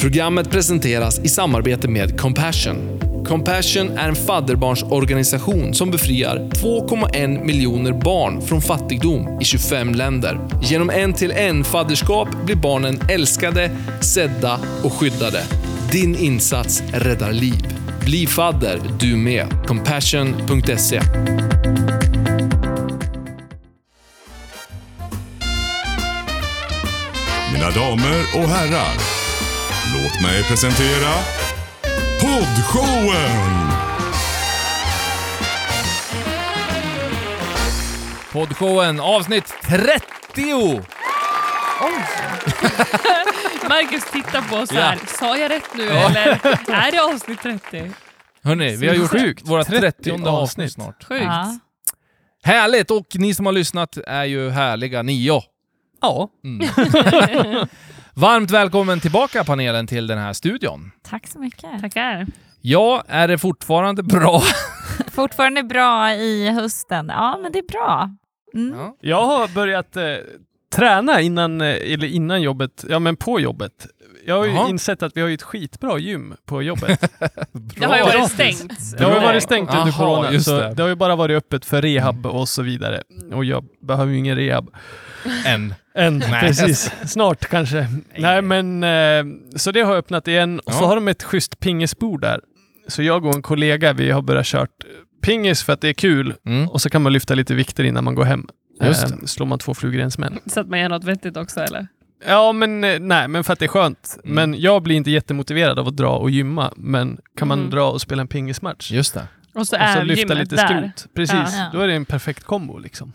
[0.00, 3.00] Programmet presenteras i samarbete med Compassion.
[3.26, 10.40] Compassion är en fadderbarnsorganisation som befriar 2,1 miljoner barn från fattigdom i 25 länder.
[10.62, 13.70] Genom en till en fadderskap blir barnen älskade,
[14.00, 15.42] sedda och skyddade.
[15.92, 17.66] Din insats räddar liv.
[18.04, 19.46] Bli fadder du med.
[19.66, 21.00] Compassion.se
[27.52, 29.23] Mina damer och herrar,
[30.04, 31.12] låt mig presentera
[32.20, 33.70] Poddshowen!
[38.32, 39.94] Poddshowen avsnitt 30!
[43.68, 44.80] Marcus tittar på oss Ja.
[44.80, 44.98] här.
[45.18, 46.10] Sa jag rätt nu Ja.
[46.10, 46.26] eller
[46.86, 47.90] är det avsnitt 30?
[48.42, 49.48] Hörni, vi har gjort Sjukt.
[49.48, 49.80] våra 30
[50.10, 51.04] 30 avsnitt snart.
[51.08, 51.24] Sjukt.
[51.24, 51.58] Ja.
[52.44, 52.90] Härligt!
[52.90, 55.42] Och ni som har lyssnat är ju härliga nio.
[56.04, 56.28] Ja.
[56.44, 56.68] Mm.
[58.14, 60.90] Varmt välkommen tillbaka panelen till den här studion.
[61.02, 61.80] Tack så mycket.
[61.80, 62.26] Tackar.
[62.60, 64.42] Ja, är det fortfarande bra?
[65.12, 67.08] Fortfarande bra i hösten.
[67.08, 68.10] Ja, men det är bra.
[68.54, 68.78] Mm.
[68.78, 68.96] Ja.
[69.00, 70.02] Jag har börjat eh,
[70.74, 73.86] träna innan, eh, eller innan jobbet, ja men på jobbet.
[74.26, 74.68] Jag har ju Jaha.
[74.68, 77.00] insett att vi har ju ett skitbra gym på jobbet.
[77.52, 78.98] Det har ju varit stängt.
[78.98, 80.74] Det har ju varit stängt under Aha, corona, just så det.
[80.74, 80.82] det.
[80.82, 83.02] har ju bara varit öppet för rehab och så vidare.
[83.32, 84.70] Och jag behöver ju ingen rehab.
[85.46, 85.74] Än.
[85.94, 86.40] Än, Nej.
[86.40, 86.92] precis.
[87.06, 87.86] Snart kanske.
[88.18, 89.24] Nej men, eh,
[89.56, 90.60] så det har öppnat igen.
[90.60, 90.86] Och så Ja.
[90.86, 92.40] har de ett schysst pingisbord där.
[92.88, 94.84] Så jag och en kollega, vi har börjat kört
[95.22, 96.34] pingis för att det är kul.
[96.46, 96.68] Mm.
[96.68, 98.46] Och så kan man lyfta lite vikter innan man går hem.
[98.80, 100.38] Just Eh, slår man två flugor i en smäll.
[100.46, 101.86] Så att man gör något vettigt också eller?
[102.26, 104.16] Ja, men eh, nej, men för att det är skönt.
[104.24, 104.34] Mm.
[104.34, 106.72] Men jag blir inte jättemotiverad av att dra och gymma.
[106.76, 107.70] Men kan man Mm.
[107.70, 109.28] dra och spela en pingismatch Just det.
[109.54, 110.66] Och så och är så lyfta lite där.
[110.92, 111.14] skrot.
[111.14, 111.70] Precis, Ja.
[111.72, 113.12] då är det en perfekt kombo liksom.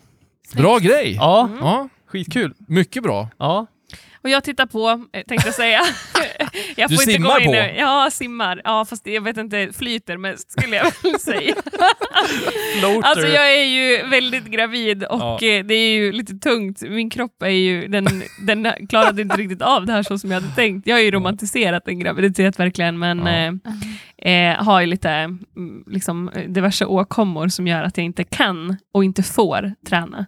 [0.56, 1.14] Bra grej!
[1.16, 1.58] Ja, Mm.
[1.62, 2.54] Ja, skitkul.
[2.68, 3.30] mycket bra.
[3.38, 3.68] Ja.
[4.24, 5.82] Och jag tittar på, eh, tänkte jag säga.
[6.76, 7.52] jag Du får inte simmar gå in på?
[7.52, 7.74] nu.
[7.78, 8.62] Ja, simmar.
[8.64, 11.56] Ja, fast jag vet inte, flyter mest skulle jag väl säga.
[13.04, 15.34] Alltså jag är ju väldigt gravid och Ja.
[15.48, 16.82] eh, det är ju lite tungt.
[16.82, 18.08] Min kropp är ju, den,
[18.46, 20.88] den klarade inte riktigt av det här så som jag hade tänkt.
[20.88, 23.30] Jag har ju romantiserat en graviditet verkligen men Ja.
[24.26, 28.78] eh, eh, har ju lite mm, liksom, diverse åkommor som gör att jag inte kan
[28.94, 30.26] och inte får träna.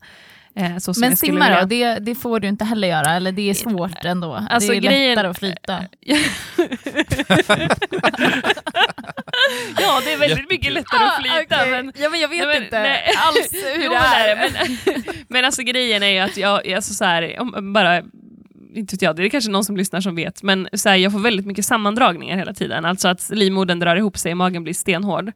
[0.56, 3.50] Eh, så som Men simma då, det, det får du inte heller göra, eller det
[3.50, 4.45] är svårt ändå.
[4.50, 5.84] Alltså, det är grejen- lättare att flyta.
[9.79, 11.56] ja, det är väldigt mycket lättare att flyta.
[11.56, 11.72] Ah, okej.
[11.72, 13.13] men, ja, men jag vet Nej, men- inte nej.
[13.17, 14.51] alls hur Jo, det men är.
[14.85, 18.01] Men, men alltså grejen är ju att jag, alltså så här, om, bara,
[18.76, 21.12] inte vet jag, det är kanske någon som lyssnar som vet, men så här, jag
[21.12, 22.86] får väldigt mycket sammandragningar hela tiden.
[22.86, 25.32] Alltså att livmodern drar ihop sig, magen blir stenhård.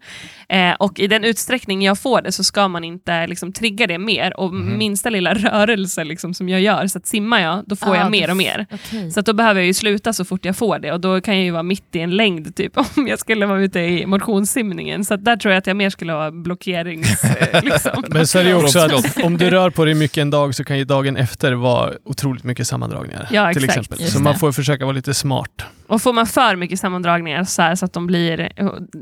[0.49, 3.97] Eh, och i den utsträckning jag får det så ska man inte liksom, trigga det
[3.97, 4.39] mer.
[4.39, 4.77] Och Mhm.
[4.77, 8.11] minsta lilla rörelse liksom, som jag gör, så att simmar jag, då får Ah, jag
[8.11, 8.65] mer och mer.
[8.71, 9.11] Okej.
[9.11, 11.35] Så att då behöver jag ju sluta så fort jag får det och då kan
[11.35, 15.05] jag ju vara mitt i en längd typ om jag skulle vara ute i motionssimningen.
[15.05, 17.23] Så att där tror jag att jag mer skulle ha blockerings...
[17.53, 18.03] eh, liksom.
[18.09, 20.55] Men så är det ju också att om du rör på dig mycket en dag
[20.55, 23.24] så kan ju dagen efter vara otroligt mycket sammandragningar.
[23.31, 23.79] Ja, till exakt.
[23.91, 24.07] exempel.
[24.11, 25.65] Så man får försöka vara lite smart.
[25.87, 28.51] Och får man för mycket sammandragningar så, här, så att de blir,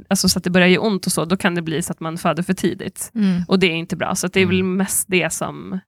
[0.09, 1.99] alltså så att det börjar göra ont och så, då kan det bli så att
[1.99, 3.11] man föder för tidigt.
[3.15, 3.41] Mm.
[3.47, 4.15] Och det är inte bra.
[4.15, 4.77] Så att det är väl Mm.
[4.77, 5.79] mest det som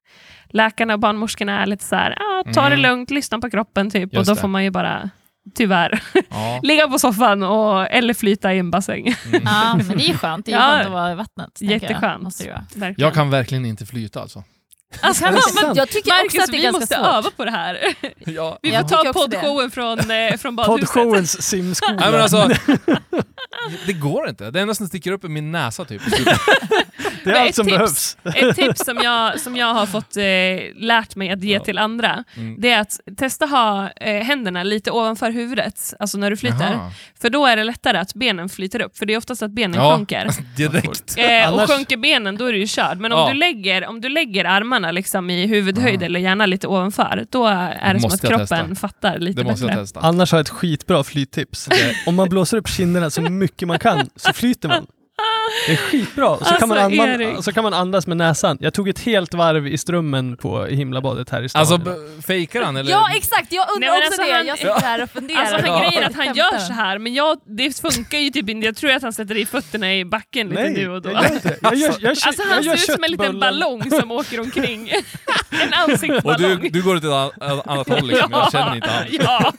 [0.50, 2.80] läkarna och barnmorskorna är lite så här, ah, ta det Mm.
[2.82, 4.10] lugnt, lyssna på kroppen typ.
[4.10, 4.42] och Just då det.
[4.42, 5.10] får man ju bara,
[5.56, 6.60] tyvärr, Ja.
[6.64, 9.08] ligga på soffan och, eller flyta i en bassäng.
[9.28, 9.42] Mm.
[9.46, 10.46] Ja, men det är skönt.
[10.46, 11.50] Det är ju Ja, skönt att vara i vattnet.
[11.60, 11.72] Jag.
[11.72, 12.42] Jätteskönt.
[12.76, 12.96] Verkligen.
[12.98, 14.44] Jag kan verkligen inte flyta alltså.
[15.02, 17.06] Alltså, man- men jag tycker också Marcus, att det är vi ganska måste svårt.
[17.08, 17.96] öva på det här.
[18.26, 18.60] Ja.
[18.62, 19.38] Vi Jag får ta också det.
[19.38, 20.94] poddshowen från, eh, från badhuset.
[20.94, 21.96] Podshowens simskola.
[22.00, 22.50] Nej, men alltså,
[23.86, 24.52] det går inte.
[24.52, 26.02] Det enda som sticker upp är min näsa typ.
[27.34, 28.18] det är ett allt som tips.
[28.24, 28.36] behövs.
[28.36, 31.60] Ett tips som jag, som jag har fått eh, lärt mig att ge Ja.
[31.60, 32.56] till andra, Mm.
[32.62, 36.72] det är att testa ha eh, händerna lite ovanför huvudet, alltså när du flyter.
[36.74, 36.92] Jaha.
[37.22, 39.82] För då är det lättare att benen flyter upp, för det är oftast att benen
[39.82, 39.96] Ja.
[39.96, 40.30] sjunker.
[40.58, 41.16] Direkt.
[41.18, 42.98] Eh, och sjunker benen, då är du ju körd.
[43.00, 43.28] Men om, Ja.
[43.28, 46.06] du, lägger, om du lägger armarna liksom i huvudhöjd Ja.
[46.06, 48.88] eller gärna lite ovanför, då är det som måste att jag kroppen testa.
[48.88, 49.78] fattar lite Det måste bättre.
[49.80, 50.00] jag testa.
[50.00, 51.70] Annars har jag ett skitbra flyttips.
[52.08, 54.86] Om man blåser upp kinderna så mycket man kan så flyter man.
[55.68, 56.30] Det är skitbra.
[56.30, 58.58] Och så, kan man Alltså, andas, och så kan man andas med näsan.
[58.62, 61.60] Jag tog ett helt varv i strömmen på himlabadet här i stan.
[61.60, 61.80] Alltså,
[62.28, 62.92] fejkar han eller?
[62.92, 63.52] Ja, exakt.
[63.54, 64.34] Jag undrar Nej, också alltså, det.
[64.38, 65.40] han- Jag sitter här och funderar.
[65.40, 65.80] Alltså han Ja.
[65.80, 66.62] grejen är att han gör han?
[66.62, 68.66] så här, men jag, det funkar ju typ inte.
[68.66, 71.12] Jag tror att han sätter i fötterna i backen lite Nej, nu och då.
[71.12, 71.58] jag gör inte.
[71.62, 74.90] Jag gör, jag, Alltså han jag ser ut som en liten ballong som åker omkring.
[75.50, 76.60] en Och ansiktsballong.
[76.62, 79.08] du, du går åt ett an- annat håll liksom, jag känner inte alls.
[79.12, 79.54] Ja.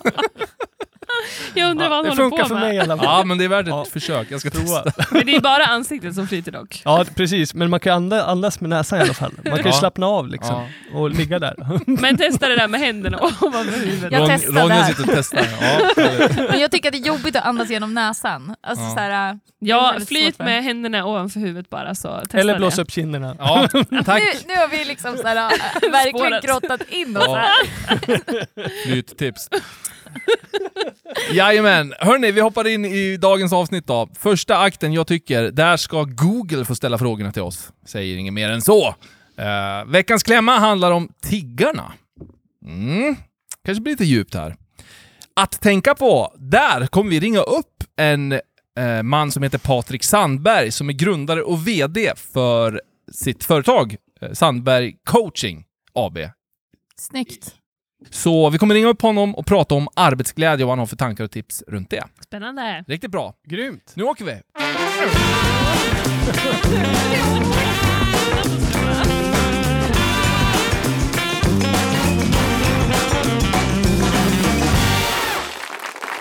[1.54, 2.64] Jag undrar vad han det håller funkar på för med.
[2.64, 3.06] mig i alla fall.
[3.06, 3.84] Ja, men det är värt ett Ja.
[3.92, 4.26] försök.
[4.30, 4.82] Jag ska Prova.
[4.82, 5.04] testa.
[5.10, 6.82] Men det är bara ansiktet som flyter dock.
[6.84, 7.54] Ja, precis.
[7.54, 9.32] Men man kan andas, andas med näsan i alla fall.
[9.44, 9.72] Man kan ju Ja.
[9.72, 11.54] slappna av liksom och ligga där.
[12.00, 14.12] Men testa det där med händerna ovanför huvudet.
[14.12, 15.46] Jag Ron- testar Ronja sitter och testar.
[15.60, 15.90] Ja,
[16.50, 18.54] Men jag tycker att det är jobbigt att andas genom näsan.
[18.62, 18.90] Alltså, Ja.
[18.90, 22.56] så här, äh, Ja, väldigt flyt för med händerna ovanför huvudet bara så testa Eller
[22.56, 22.82] blåsa det.
[22.82, 23.36] upp kinderna.
[23.38, 23.82] ja, tack.
[24.22, 26.44] nu, nu har vi liksom så här, äh, verkligen Spåret.
[26.44, 27.34] grottat in oss Ja.
[27.36, 28.46] här.
[28.86, 29.48] Flyttips.
[31.32, 31.94] Jajamän.
[31.98, 34.08] Hörni, vi hoppar in i dagens avsnitt då.
[34.18, 37.72] Första akten, jag tycker, där ska Google få ställa frågorna till oss.
[37.86, 38.88] Säger inget mer än så.
[38.88, 41.92] Uh, veckans klämma handlar om tiggarna.
[42.66, 43.16] Mm.
[43.64, 44.56] Kanske blir lite djupt här.
[45.34, 50.72] Att tänka på, där kommer vi ringa upp en uh, man som heter Patrik Sandberg
[50.72, 52.82] som är grundare och VD för
[53.12, 55.64] sitt företag eh, Sandberg Coaching
[55.94, 56.18] AB.
[56.96, 57.54] Snyggt.
[58.10, 60.96] Så vi kommer ringa upp honom och prata om arbetsglädje och vad han har för
[60.96, 62.04] tankar och tips runt det.
[62.24, 62.84] Spännande.
[62.86, 63.34] Riktigt bra.
[63.44, 63.92] Grymt.
[63.94, 64.40] Nu åker vi!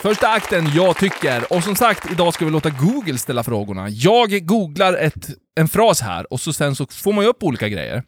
[0.02, 1.54] Första akten, jag tycker.
[1.54, 3.90] Och som sagt, idag ska vi låta Google ställa frågorna.
[3.90, 7.70] Jag googlar ett, en fras här och så sen så får man ju upp olika
[7.70, 8.04] grejer.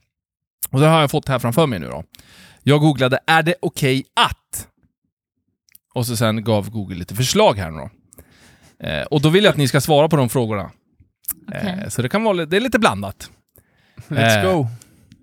[0.71, 2.03] Och det har jag fått här framför mig nu då.
[2.67, 4.67] Jag googlade “Är det okej att?”
[5.93, 7.89] Och så sen gav Google lite förslag här nu då.
[8.87, 10.71] Eh, och då vill jag att ni ska svara på de frågorna.
[11.47, 11.79] Okej.
[11.83, 13.31] Eh, så det kan vara det är lite blandat.
[14.07, 14.53] Let's Eh.
[14.55, 14.67] go.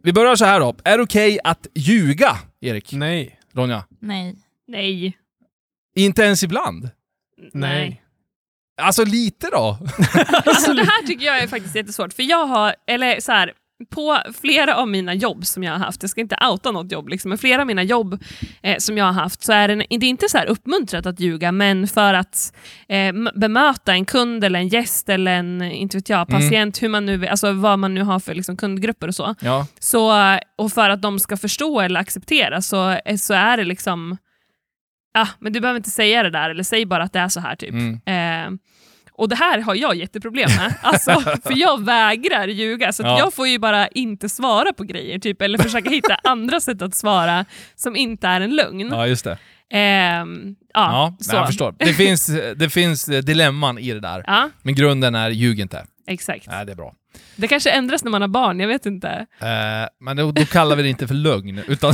[0.02, 0.75] Vi börjar så här då.
[0.85, 2.93] Är det okej att ljuga, Erik?
[2.93, 3.38] Nej.
[3.52, 3.85] Ronja?
[4.00, 4.37] Nej.
[4.69, 5.17] Nej.
[5.96, 6.91] Inte ens ibland?
[7.52, 8.02] Nej.
[8.81, 9.79] Alltså lite då?
[10.46, 13.52] Alltså, det här tycker jag är faktiskt jättesvårt, för jag har, eller så här,
[13.91, 17.09] på flera av mina jobb som jag har haft, jag ska inte outa något jobb,
[17.09, 18.23] liksom, men flera av mina jobb
[18.63, 21.21] eh, som jag har haft så är det, det är inte så här uppmuntrat att
[21.21, 22.55] ljuga, men för att
[22.89, 27.07] eh, bemöta en kund eller en gäst eller en inte vet jag, patient, hur man
[27.07, 29.67] nu, alltså, vad man nu har för liksom, kundgrupper och så, Ja.
[29.79, 30.13] så,
[30.59, 34.17] och för att de ska förstå eller acceptera så, eh, så är det liksom,
[35.15, 37.41] ja, men du behöver inte säga det där, eller säg bara att det är så
[37.41, 37.71] här typ.
[37.71, 38.01] Mm.
[38.07, 38.59] Eh,
[39.19, 43.19] och det här har jag jätteproblem med, alltså, för jag vägrar ljuga, så att Ja.
[43.19, 46.95] jag får ju bara inte svara på grejer, typ, eller försöka hitta andra sätt att
[46.95, 47.45] svara
[47.75, 48.89] som inte är en lögn.
[48.93, 49.39] ja, just det.
[49.73, 51.37] Ehm, ja, Ja, så.
[51.37, 51.75] jag förstår.
[51.79, 52.27] Det finns,
[52.57, 54.25] det finns eh, dilemman i det där.
[54.27, 55.85] Ja, Men grunden är ljug inte.
[56.07, 56.47] exakt.
[56.51, 56.95] Nej, det är bra.
[57.37, 59.09] Det kanske ändras när man har barn, jag vet inte.
[59.41, 61.93] Eh, men då, då kallar vi det inte för lögn, utan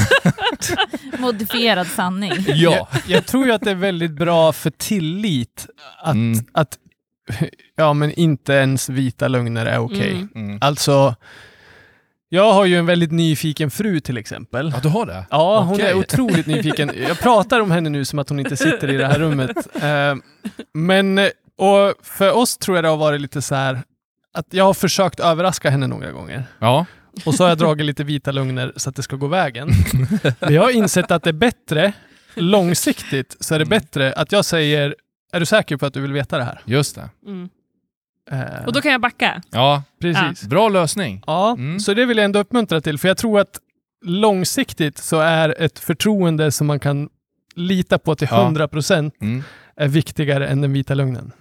[1.18, 2.32] Modifierad sanning.
[2.46, 2.54] ja.
[2.54, 5.66] Jag, jag tror ju att det är väldigt bra för tillit
[6.02, 6.38] att, Mm.
[6.54, 6.76] att
[7.76, 10.10] ja, men inte ens vita lögner är okej.
[10.10, 10.28] Mm.
[10.34, 10.58] Mm.
[10.60, 11.14] Alltså,
[12.32, 14.72] jag har ju en väldigt nyfiken fru till exempel.
[14.74, 15.26] Ja, du har det?
[15.30, 15.90] Ja, hon Okej.
[15.90, 16.90] är otroligt nyfiken.
[17.08, 19.56] Jag pratar om henne nu som att hon inte sitter i det här rummet.
[19.82, 20.14] Eh,
[20.74, 21.18] men,
[21.58, 23.82] och för oss tror jag det har varit lite så här
[24.34, 26.44] att jag har försökt överraska henne några gånger.
[26.58, 26.86] Ja.
[27.24, 29.70] Och så har jag dragit lite vita lögner så att det ska gå vägen.
[30.40, 31.92] Men jag har insett att det är bättre,
[32.34, 34.94] långsiktigt, så är det bättre att jag säger
[35.32, 36.60] är du säker på att du vill veta det här?
[36.64, 37.10] Just det.
[37.26, 37.48] Mm.
[38.30, 39.42] Eh, Och då kan jag backa.
[39.50, 40.42] Ja, precis.
[40.48, 41.22] bra lösning.
[41.26, 41.80] Ja, Mm.
[41.80, 43.58] så det vill jag ändå uppmuntra till, för jag tror att
[44.04, 47.08] långsiktigt så är ett förtroende som man kan
[47.54, 48.36] lita på till Ja.
[48.48, 49.42] 100% Mm.
[49.76, 51.32] är viktigare än den vita lögnen.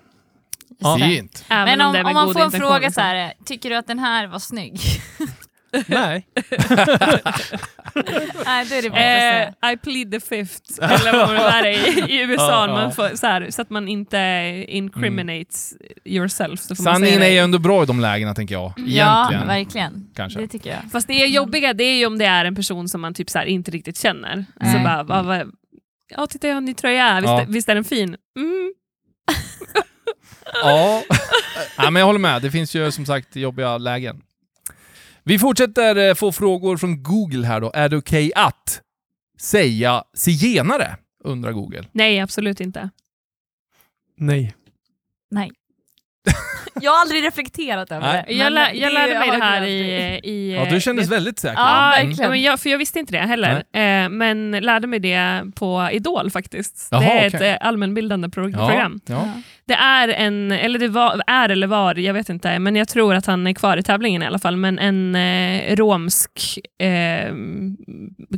[0.80, 0.98] Ja.
[1.02, 1.46] Fint.
[1.50, 2.92] Även Men om, om, man får en fråga liksom.
[2.94, 4.80] så här, tycker du att den här var snygg?
[5.88, 6.28] Nej.
[8.46, 9.54] Nej, då är det bättre att säga.
[9.64, 12.74] Eh, I plead the fifth, eller vad det är i, USA, Ja, ja.
[12.74, 14.18] Man får, så, här, så att man inte
[14.68, 15.74] incriminates
[16.06, 16.60] yourself.
[16.62, 17.32] Så Sanningen är det.
[17.32, 18.74] ju ändå bra i de lägena, tänker jag.
[18.78, 18.84] Ja,
[19.30, 19.48] Egentligen.
[19.48, 20.10] verkligen.
[20.16, 20.40] Kanske.
[20.40, 20.92] Det tycker jag.
[20.92, 23.30] Fast det är jobbiga, det är ju om det är en person som man typ
[23.30, 24.46] så här inte riktigt känner.
[24.60, 24.84] Så Nej.
[24.84, 25.52] bara, vad, vad,
[26.16, 27.46] ja titta jag har en ny tröja, visst, Ja.
[27.48, 28.16] visst är den fin?
[28.38, 28.74] Mm.
[30.64, 31.04] Ja.
[31.78, 32.42] ja, men jag håller med.
[32.42, 34.22] Det finns ju som sagt jobbiga lägen.
[35.30, 37.72] Vi fortsätter eh, få frågor från Google här då.
[37.74, 38.82] Är det okej att
[39.40, 40.96] säga zigenare?
[41.24, 41.84] Undrar Google.
[41.92, 42.90] Nej, absolut inte.
[44.18, 44.56] Nej.
[45.32, 45.52] Nej.
[46.82, 48.24] Jag har aldrig reflekterat över Nej.
[48.28, 48.34] det.
[48.34, 50.20] Jag, men lä, jag lärde mig det här i...
[50.24, 51.56] i Ja, du kändes det- väldigt säker.
[51.62, 52.08] Ja, Mm.
[52.10, 52.32] verkligen.
[52.32, 56.32] men jag, för jag visste inte det heller, eh, men lärde mig det på Idol
[56.32, 56.88] faktiskt.
[56.92, 57.50] Jaha, det är okej.
[57.50, 59.00] ett eh, allmänbildande pro- Ja, program.
[59.06, 59.16] ja.
[59.16, 59.42] Ja.
[59.70, 63.14] Det är en, eller det var, är eller var, jag vet inte, men jag tror
[63.16, 67.34] att han är kvar i tävlingen i alla fall, men en eh, romsk eh,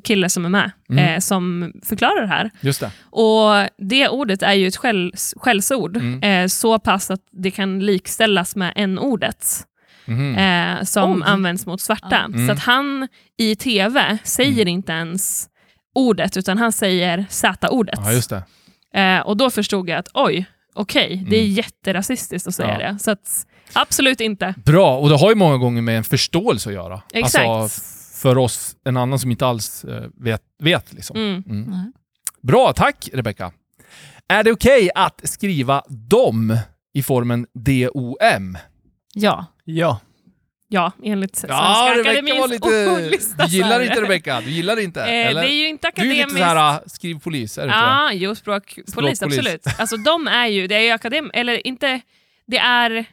[0.03, 1.05] kille som är med, Mm.
[1.13, 2.51] eh, som förklarar det här.
[2.61, 2.91] Just det.
[3.09, 6.23] Och det ordet är ju ett skälls, skällsord, Mm.
[6.23, 9.45] eh, så pass att det kan likställas med n-ordet
[10.05, 10.35] Mhm.
[10.35, 11.21] eh, som Oj.
[11.25, 12.17] används mot svarta.
[12.17, 12.47] Mm.
[12.47, 13.07] Så att han
[13.37, 14.67] i tv säger Mm.
[14.67, 15.47] inte ens
[15.95, 17.99] ordet, utan han säger z-ordet.
[18.05, 18.43] Ja, just det.
[19.01, 21.53] Eh, och då förstod jag att oj, okej, det är Mm.
[21.53, 22.91] jätterasistiskt att säga Ja.
[22.91, 22.99] det.
[22.99, 24.55] Så att, absolut inte.
[24.65, 27.01] Bra, och det har ju många gånger med en förståelse att göra.
[27.13, 27.45] Exakt.
[27.45, 27.81] Alltså,
[28.21, 30.41] för oss, en annan som inte alls eh, vet.
[30.63, 31.17] vet liksom.
[31.17, 31.43] Mm.
[31.49, 31.93] Mm.
[32.41, 33.51] Bra, tack Rebecka.
[34.27, 36.57] Är det okej att skriva dom
[36.93, 38.57] i formen DOM?
[39.13, 39.45] Ja.
[39.65, 39.99] Ja.
[40.73, 42.89] Ja, enligt Svenska Ja, lite...
[42.91, 43.45] ordlista.
[43.45, 44.01] Du gillar inte det.
[44.01, 45.01] Rebecka, du gillar det inte?
[45.01, 46.33] Eh, det är ju inte Du är akademiskt.
[46.33, 47.81] lite såhär, skriv polis, är inte det?
[47.81, 49.21] Ja, jo, språkpolis, Språkpolis.
[49.21, 49.61] absolut.
[49.79, 52.01] Alltså de är ju, det är ju akadem, eller inte,
[52.47, 53.05] det är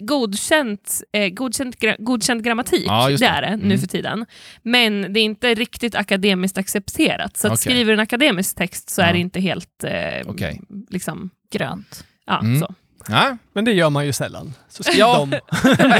[0.00, 3.16] godkänt, eh, godkänt, gra, godkänd grammatik, Ja, det.
[3.16, 3.26] det.
[3.26, 3.68] är det Mm.
[3.68, 4.26] nu för tiden.
[4.62, 7.36] Men det är inte riktigt akademiskt accepterat.
[7.36, 7.60] Så att Okej.
[7.62, 9.04] skriver du en akademisk text så Ja.
[9.06, 9.90] är det inte helt, eh,
[10.26, 10.60] Okej.
[10.90, 12.04] liksom, Grönt.
[12.26, 12.60] ja, Mm.
[12.60, 12.74] så.
[13.08, 14.54] Ja, Men det gör man ju sällan.
[14.68, 15.18] Så skriv Ja.
[15.18, 15.32] dem.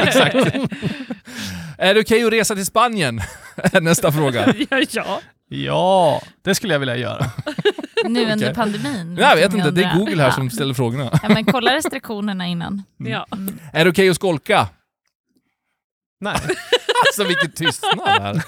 [0.02, 0.35] exakt.
[1.78, 3.21] är det okej att resa till Spanien?
[3.80, 4.54] Nästa fråga.
[4.71, 5.21] ja, ja.
[5.49, 7.30] Ja, det skulle jag vilja göra.
[8.04, 9.16] Nu under pandemin.
[9.21, 9.97] Jag vet inte, det är.
[9.99, 11.18] Google här som ställer frågorna.
[11.23, 12.82] Ja, men kolla restriktionerna innan.
[12.97, 13.26] ja.
[13.73, 14.68] Är det okej att skolka?
[16.21, 16.37] Nej.
[17.09, 18.42] Alltså vilken tystnad här.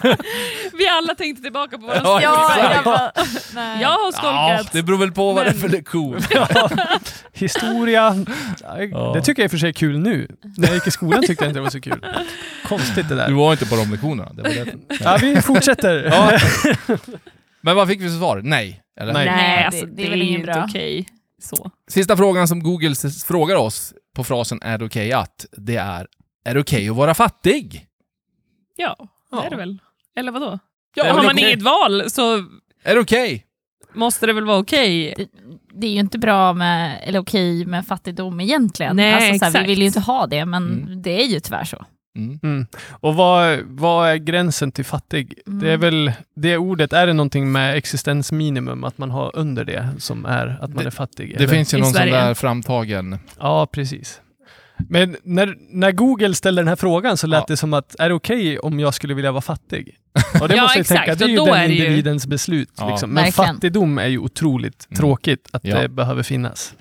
[0.79, 2.75] Vi alla tänkte tillbaka på våra Ja, Ja, exakt.
[2.75, 3.13] jag, bara,
[3.55, 3.83] nej.
[3.83, 4.13] Jag har Ja,
[4.59, 4.73] skolkat.
[4.73, 6.21] det beror väl på vad det är för lektion.
[7.33, 8.25] Historia,
[8.91, 9.13] Ja.
[9.15, 10.29] det tycker jag i och för sig är kul nu.
[10.57, 12.07] När jag gick i skolan tyckte jag inte det var så kul.
[12.69, 13.31] Konstigt det Du där.
[13.33, 14.33] var inte på de lektionerna.
[14.33, 14.75] Det var det.
[15.01, 16.05] Ja, vi fortsätter.
[16.05, 16.39] Ja.
[17.61, 18.41] Men vad fick vi för svar?
[18.45, 18.81] Nej?
[19.01, 19.13] Eller?
[19.13, 19.27] Nej.
[19.27, 20.65] Nej, alltså, det- det, är väl inte bra.
[20.69, 21.07] okej.
[21.43, 21.71] Så.
[21.91, 25.47] Sista frågan som Google s- frågar oss på frasen är det okej att?
[25.57, 26.07] Det är,
[26.45, 27.87] är det okej att vara fattig?
[28.77, 29.45] Ja, det Ja.
[29.45, 29.79] är det väl.
[30.17, 30.59] Eller vadå?
[30.95, 32.37] Ja, har man inget val så
[32.83, 33.45] Är det okej?
[33.93, 35.15] måste det väl vara okej.
[35.17, 35.27] det,
[35.73, 38.97] det är ju inte bra med, eller okej med fattigdom egentligen.
[38.97, 39.69] Nej, alltså, så här, vi exakt.
[39.69, 41.03] vill ju inte ha det, men Mm.
[41.03, 41.85] det är ju tyvärr så.
[42.17, 42.39] Mm.
[42.43, 42.67] Mm.
[42.91, 45.35] Och vad, vad är gränsen till fattig?
[45.47, 45.59] Mm.
[45.61, 49.89] Det är väl det ordet, är det någonting med existensminimum, att man har under det
[49.99, 51.31] som är att man Det- är fattig?
[51.31, 51.55] Det eller?
[51.55, 53.19] finns ju I någon sån där framtagen...
[53.39, 54.21] Ja, precis.
[54.89, 57.45] Men när, när Google ställde den här frågan så lät Ja.
[57.49, 59.97] det som att, är det okej om jag skulle vilja vara fattig?
[60.43, 60.99] Och det Ja, måste jag exakt.
[61.07, 62.71] tänka, det är ju den är det ju- individens beslut.
[62.77, 62.91] Ja.
[62.91, 63.11] Liksom.
[63.11, 63.55] Men Verkligen.
[63.55, 64.97] fattigdom är ju otroligt Mm.
[64.97, 65.81] tråkigt att Ja.
[65.83, 66.75] det behöver finnas.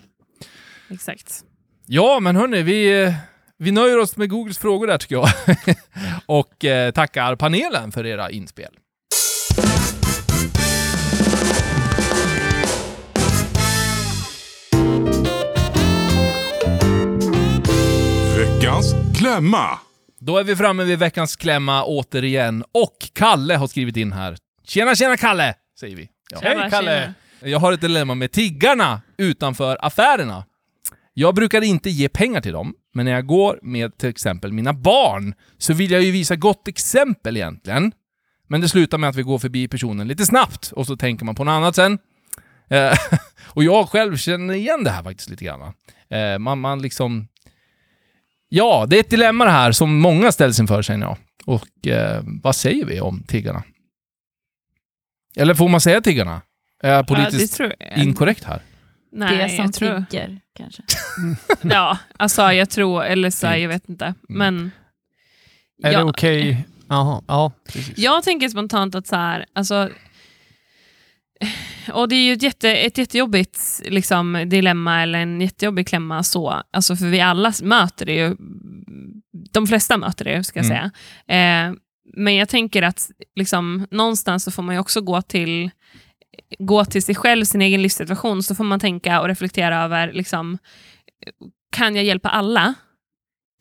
[0.89, 1.43] Exakt.
[1.85, 3.13] Ja, men hörni, vi,
[3.57, 5.29] vi nöjer oss med Googles frågor där tycker jag.
[6.25, 8.71] Och eh, tackar panelen för era inspel.
[18.73, 19.79] Veckans klämma.
[20.19, 22.63] Då är vi framme vid veckans klämma återigen.
[22.71, 24.37] Och Kalle har skrivit in här.
[24.67, 25.53] Tjena, tjena Kalle!
[25.79, 26.09] Säger vi.
[26.31, 26.39] Ja.
[26.41, 27.01] Hej, Kalle.
[27.01, 27.13] tjena.
[27.51, 30.45] Jag har ett dilemma med tiggarna utanför affärerna.
[31.13, 34.73] Jag brukar inte ge pengar till dem, men när jag går med till exempel mina
[34.73, 37.91] barn så vill jag ju visa gott exempel egentligen.
[38.47, 41.35] Men det slutar med att vi går förbi personen lite snabbt och så tänker man
[41.35, 41.99] på något annat sen.
[42.69, 42.97] Eh,
[43.45, 45.73] och jag själv känner igen det här faktiskt lite grann.
[46.09, 47.27] Eh, man, man liksom...
[48.55, 51.17] Ja, det är ett dilemma det här som många ställs inför känner jag.
[51.45, 53.63] Och eh, vad säger vi om tiggarna?
[55.35, 56.41] Eller får man säga tiggarna?
[56.83, 57.97] Är jag Ja, politiskt tror jag.
[57.97, 58.61] inkorrekt här?
[59.11, 60.05] Nej, det som jag tror...
[60.09, 60.83] tigger, kanske.
[61.61, 64.05] Ja, alltså jag tror, eller så jag vet inte.
[64.05, 64.15] Mm.
[64.27, 64.71] Men...
[65.83, 66.65] Är ja, det okej?
[66.89, 67.97] Jaha, ja, precis.
[67.97, 69.89] Jag tänker spontant att så här, alltså...
[71.93, 76.61] Och det är ju ett, jätte, ett jättejobbigt liksom, dilemma eller en jättejobbig klämma så.
[76.71, 78.35] Alltså för vi alla möter det ju.
[79.53, 80.77] De flesta möter det, ska jag Mm.
[81.27, 81.67] säga.
[81.67, 81.73] Eh,
[82.15, 85.71] men jag tänker att liksom, någonstans så får man också gå till,
[86.59, 90.57] gå till sig själv, sin egen livssituation, så får man tänka och reflektera över, liksom,
[91.75, 92.73] kan jag hjälpa alla?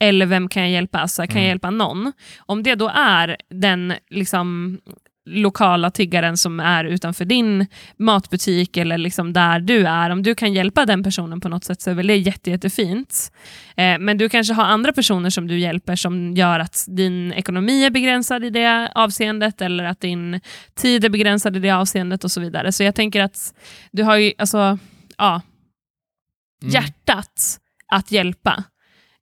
[0.01, 0.99] Eller vem kan jag hjälpa?
[0.99, 1.43] Alltså, kan Mm.
[1.43, 2.12] jag hjälpa någon?
[2.39, 4.79] Om det då är den liksom,
[5.26, 7.67] lokala tiggaren som är utanför din
[7.99, 11.81] matbutik eller liksom där du är, om du kan hjälpa den personen på något sätt
[11.81, 13.33] så är väl det jätte, jättefint.
[13.76, 17.85] Eh, men du kanske har andra personer som du hjälper som gör att din ekonomi
[17.85, 20.41] är begränsad i det avseendet eller att din
[20.75, 22.73] tid är begränsad i det avseendet och så vidare.
[22.73, 23.55] Så jag tänker att
[23.93, 24.79] du har ju, alltså,
[25.19, 25.41] ja,
[26.62, 26.73] Mm.
[26.75, 27.59] hjärtat
[27.93, 28.64] att hjälpa.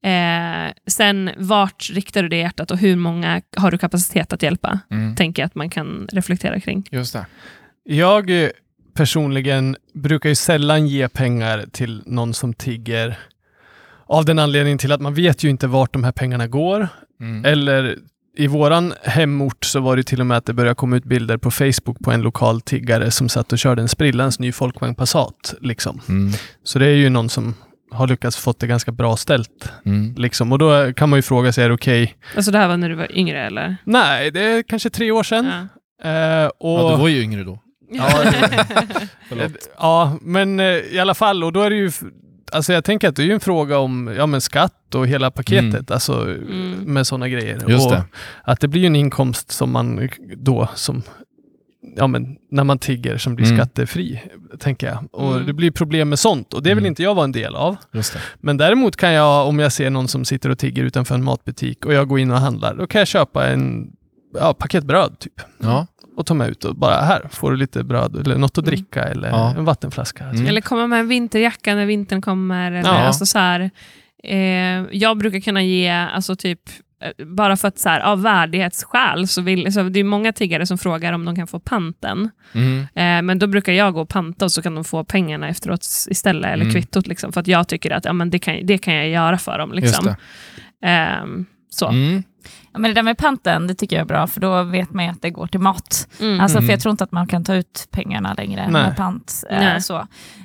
[0.02, 4.80] Eh, sen vart riktar du det hjärtat och hur många har du kapacitet att hjälpa?
[4.90, 5.16] Mm.
[5.16, 6.88] Tänker jag att man kan reflektera kring.
[6.90, 7.26] Just det.
[7.84, 8.50] Jag eh,
[8.94, 13.18] personligen brukar ju sällan ge pengar till någon som tigger
[14.06, 16.88] av den anledningen till att man vet ju inte vart de här pengarna går.
[17.20, 17.44] Mm.
[17.44, 17.96] Eller
[18.36, 21.36] i våran hemort så var det till och med att det började komma ut bilder
[21.36, 25.54] på Facebook på en lokal tiggare som satt och körde en sprillans ny Folkvagn Passat.
[25.60, 26.00] Liksom.
[26.08, 26.32] Mm.
[26.64, 27.54] Så det är ju någon som
[27.92, 29.72] har lyckats fått det ganska bra ställt.
[29.84, 30.14] Mm.
[30.16, 30.52] Liksom.
[30.52, 32.14] Och då kan man ju fråga sig, är det okej?
[32.36, 33.76] Alltså det här var när du var yngre eller?
[33.84, 35.46] Nej, det är kanske tre år sedan.
[36.02, 36.10] Ja.
[36.10, 36.80] Eh, och...
[36.80, 37.58] Ja, du var ju yngre då.
[37.92, 38.24] Ja,
[39.78, 41.90] ja, men eh, i alla fall, och då är det ju,
[42.52, 45.30] alltså jag tänker att det är ju en fråga om ja, men skatt och hela
[45.30, 46.72] paketet, alltså Mm.
[46.86, 47.62] med sådana grejer.
[47.68, 48.02] Just och det.
[48.44, 51.02] Att det blir ju en inkomst som man då, som,
[51.96, 53.58] ja men när man tigger, som blir Mm.
[53.58, 54.22] skattefri,
[54.58, 55.04] tänker jag.
[55.12, 55.46] Och Mm.
[55.46, 56.86] det blir problem med sånt och det vill Mm.
[56.88, 57.76] inte jag vara en del av.
[57.92, 58.20] Just det.
[58.40, 61.84] Men däremot kan jag, om jag ser någon som sitter och tigger utanför en matbutik
[61.86, 63.92] och jag går in och handlar, då kan jag köpa en
[64.40, 65.86] ja, paket bröd typ Ja.
[66.16, 68.76] och ta med ut och bara här får du lite bröd eller något att Mm.
[68.76, 69.54] dricka eller Ja.
[69.58, 70.24] en vattenflaska.
[70.24, 70.46] Mm.
[70.46, 72.72] Eller komma med en vinterjacka när vintern kommer.
[72.72, 72.98] Eller, Ja.
[72.98, 73.70] alltså så här,
[74.24, 74.38] eh,
[74.92, 76.60] jag brukar kunna ge, alltså typ,
[77.26, 80.78] bara för att så här, av värdighetsskäl, så vill, så det är många tiggare som
[80.78, 82.30] frågar om de kan få panten.
[82.52, 82.78] Mm.
[82.80, 85.80] Eh, men då brukar jag gå och panta och så kan de få pengarna efteråt
[86.10, 86.74] istället, eller Mm.
[86.74, 87.06] kvittot.
[87.06, 89.58] Liksom, för att jag tycker att ja, men det, kan, det kan jag göra för
[89.58, 89.72] dem.
[89.72, 90.14] Liksom.
[90.82, 91.88] Ehm, så.
[91.88, 92.22] Mm.
[92.72, 95.04] Ja, men det där med panten, det tycker jag är bra, för då vet man
[95.04, 96.08] ju att det går till mat.
[96.20, 96.40] Mm.
[96.40, 96.66] Alltså, Mm.
[96.66, 98.82] För jag tror inte att man kan ta ut pengarna längre Nej.
[98.82, 99.44] med pant.
[99.50, 99.96] Eh, så.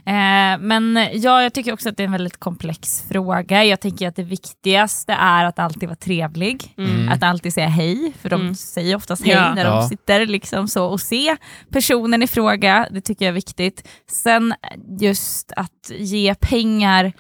[0.06, 3.64] Eh, men ja, jag tycker också att det är en väldigt komplex fråga.
[3.64, 6.74] Jag tänker att det viktigaste är att alltid vara trevlig.
[6.78, 7.10] Mm.
[7.10, 8.56] Att alltid säga hej, för de Mm.
[8.56, 9.54] säger oftast hej Ja.
[9.54, 9.80] när Ja.
[9.82, 11.36] de sitter liksom så och se
[11.72, 12.88] personen i fråga.
[12.92, 13.88] Det tycker jag är viktigt.
[14.12, 14.54] Sen
[15.00, 17.14] just att ge pengar,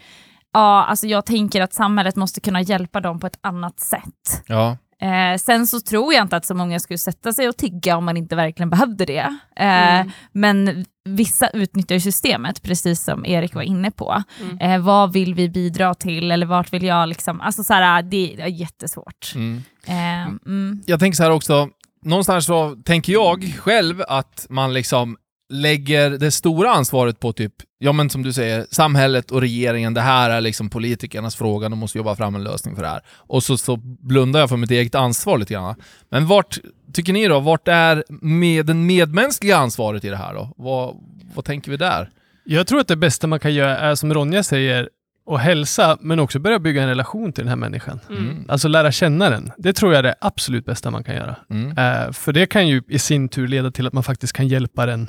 [0.55, 4.43] ja, alltså jag tänker att samhället måste kunna hjälpa dem på ett annat sätt.
[4.47, 4.77] Ja.
[5.01, 8.05] Eh, sen så tror jag inte att så många skulle sätta sig och tigga om
[8.05, 9.37] man inte verkligen behövde det.
[9.55, 9.65] Eh,
[9.99, 10.11] Mm.
[10.31, 14.23] Men vissa utnyttjar systemet, precis som Erik var inne på.
[14.41, 14.57] Mm.
[14.59, 18.41] Eh, vad vill vi bidra till eller vart vill jag liksom, alltså så här, det
[18.41, 19.31] är jättesvårt.
[19.35, 19.63] Mm.
[19.85, 20.83] Eh, mm.
[20.85, 21.69] Jag tänker så här också,
[22.03, 25.17] någonstans så tänker jag själv att man liksom
[25.53, 27.53] lägger det stora ansvaret på typ,
[27.85, 31.79] ja men som du säger, samhället och regeringen, det här är liksom politikernas fråga, de
[31.79, 33.01] måste jobba fram en lösning för det här.
[33.17, 35.75] Och så, så blundar jag för mitt eget ansvar lite grann.
[36.09, 36.57] Men vart,
[36.93, 40.53] tycker ni då, vart är med det medmänskliga ansvaret i det här då?
[40.57, 40.95] Vad,
[41.35, 42.09] vad tänker vi där?
[42.43, 44.89] Jag tror att det bästa man kan göra är som Ronja säger,
[45.27, 47.99] att hälsa, men också börja bygga en relation till den här människan.
[48.09, 48.45] Mm.
[48.47, 49.51] Alltså lära känna den.
[49.57, 51.35] Det tror jag är det absolut bästa man kan göra.
[51.49, 51.77] Mm.
[51.77, 54.85] Eh, för det kan ju i sin tur leda till att man faktiskt kan hjälpa
[54.85, 55.07] den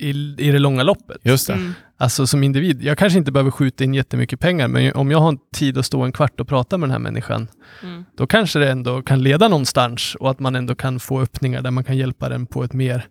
[0.00, 1.16] i, i det långa loppet.
[1.22, 1.52] Just det.
[1.52, 1.72] Mm.
[1.98, 2.82] Alltså som individ.
[2.82, 6.02] Jag kanske inte behöver skjuta in jättemycket pengar, men om jag har tid att stå
[6.02, 7.48] en kvart och prata med den här människan,
[7.82, 8.04] Mm.
[8.16, 11.70] då kanske det ändå kan leda någonstans och att man ändå kan få öppningar där
[11.70, 13.06] man kan hjälpa den på ett mer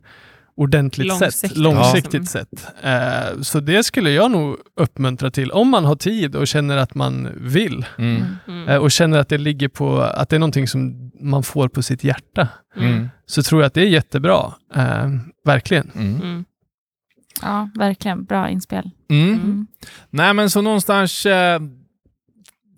[0.57, 1.39] ordentligt Långsiktigt.
[1.51, 2.25] sätt, långsiktigt Ja.
[2.25, 2.67] sätt.
[2.83, 6.95] Eh, så det skulle jag nog uppmuntra till, om man har tid och känner att
[6.95, 8.23] man vill Mm.
[8.47, 8.67] Mm.
[8.69, 11.81] eh, och känner att det ligger på, att det är någonting som man får på
[11.81, 13.09] sitt hjärta, Mm.
[13.25, 14.53] så tror jag att det är jättebra.
[14.75, 15.09] Eh,
[15.45, 15.91] verkligen.
[15.95, 16.45] Mm.
[17.41, 17.53] Mm.
[17.53, 18.23] Ja, verkligen.
[18.25, 18.89] Bra inspel.
[19.09, 19.33] Mm.
[19.33, 19.67] Mm.
[20.09, 21.59] Nej, men så någonstans eh,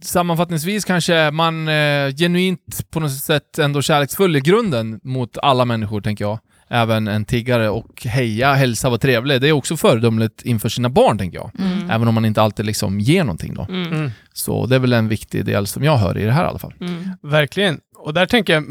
[0.01, 6.01] sammanfattningsvis kanske man eh, genuint på något sätt ändå kärleksfull i grunden mot alla människor,
[6.01, 6.39] tänker jag.
[6.67, 9.41] Även en tiggare och heja, hälsa, var trevlig.
[9.41, 11.51] Det är också föredömligt inför sina barn, tänker jag.
[11.59, 11.89] Mm.
[11.89, 13.67] Även om man inte alltid liksom ger någonting då.
[13.69, 13.93] Mm.
[13.93, 14.11] Mm.
[14.33, 16.59] Så det är väl en viktig del som jag hör i det här i alla
[16.59, 16.73] fall.
[16.79, 17.09] Mm.
[17.21, 17.79] Verkligen.
[18.05, 18.63] Och där tänker jag,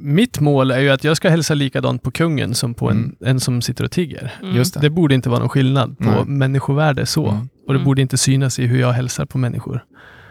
[0.00, 3.16] mitt mål är ju att jag ska hälsa likadant på kungen som på en, Mm.
[3.20, 4.32] en som sitter och tigger.
[4.42, 4.56] Mm.
[4.56, 4.80] Just det.
[4.80, 6.24] Det borde inte vara någon skillnad på Nej.
[6.26, 7.28] människovärde så.
[7.28, 7.40] Mm.
[7.66, 7.84] Och det Mm.
[7.84, 9.84] borde inte synas i hur jag hälsar på människor.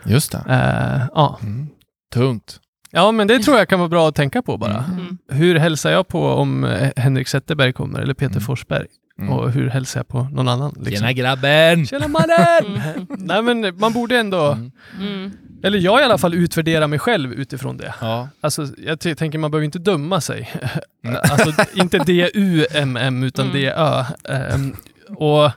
[0.05, 0.37] Just det.
[0.49, 1.39] Eh, ja.
[1.43, 1.67] Mm.
[2.13, 2.59] Tungt.
[2.91, 4.83] ja, men det tror jag kan vara bra att tänka på bara.
[4.93, 5.17] Mm.
[5.31, 8.41] Hur hälsar jag på om eh, Henrik Zetterberg kommer eller Peter Mm.
[8.43, 8.85] Forsberg?
[9.19, 9.33] Mm.
[9.33, 10.73] Och hur hälsar jag på någon annan?
[10.77, 10.91] Liksom?
[10.95, 11.85] Tjena grabben!
[11.85, 12.81] Tjena mannen!
[13.05, 13.05] Mm.
[13.19, 14.71] Nej men man borde ändå, Mm.
[14.99, 15.31] Mm.
[15.63, 17.93] eller jag i alla fall, utvärdera mig själv utifrån det.
[18.01, 18.29] Ja.
[18.41, 20.51] Alltså, jag tänker man behöver inte döma sig.
[21.31, 23.57] Alltså inte D-U-M-M utan Mm.
[23.61, 24.03] D-Ö.
[24.29, 24.75] Ehm,
[25.17, 25.51] och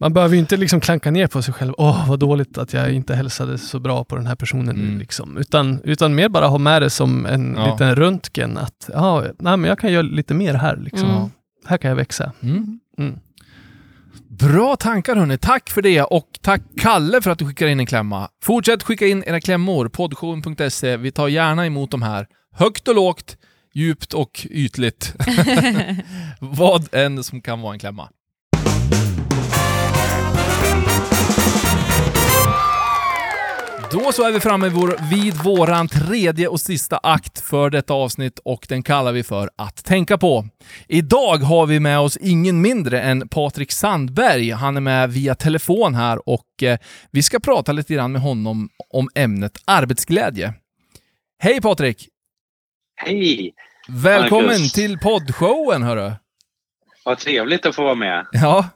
[0.00, 1.72] man behöver ju inte liksom klanka ner på sig själv.
[1.78, 4.76] Åh, vad dåligt att jag inte hälsade så bra på den här personen.
[4.76, 4.98] Mm.
[4.98, 5.36] Liksom.
[5.36, 7.72] Utan, utan mer bara ha med det som en Ja.
[7.72, 8.58] liten röntgen.
[8.58, 10.76] Att ja, nej, men jag kan göra lite mer här.
[10.76, 11.30] Liksom.
[11.66, 12.32] Här kan jag växa.
[12.42, 12.80] Mm.
[12.98, 13.18] Mm.
[14.28, 17.86] Bra tankar hörni, tack för det och tack Kalle för att du skickar in en
[17.86, 18.28] klämma.
[18.42, 20.96] Fortsätt skicka in era klämmor, poddshowen.se.
[20.96, 22.26] Vi tar gärna emot de här.
[22.52, 23.36] Högt och lågt,
[23.74, 25.14] djupt och ytligt.
[26.40, 28.08] Vad än som kan vara en klämma.
[33.94, 38.38] Då så är vi framme vår, vid våran tredje och sista akt för detta avsnitt
[38.44, 40.48] och den kallar vi för Att tänka på.
[40.88, 44.50] Idag har vi med oss ingen mindre än Patrik Sandberg.
[44.50, 46.78] Han är med via telefon här och eh,
[47.10, 50.54] vi ska prata lite grann med honom om ämnet arbetsglädje.
[51.38, 52.08] Hej Patrik!
[52.96, 53.54] Hej!
[53.88, 54.72] Välkommen Marcus.
[54.72, 56.12] till poddshowen hörru!
[57.04, 58.26] Vad trevligt att få vara med.
[58.32, 58.68] Ja,